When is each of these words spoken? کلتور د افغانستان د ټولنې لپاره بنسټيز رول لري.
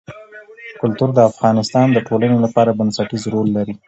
کلتور 0.81 1.09
د 1.13 1.19
افغانستان 1.29 1.87
د 1.91 1.97
ټولنې 2.07 2.37
لپاره 2.45 2.75
بنسټيز 2.79 3.23
رول 3.33 3.47
لري. 3.57 3.73